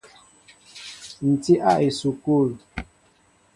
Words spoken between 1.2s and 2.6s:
Ǹ tí a esukul.